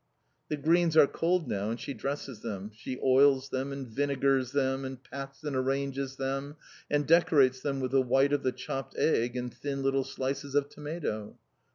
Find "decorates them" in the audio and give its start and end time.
7.05-7.79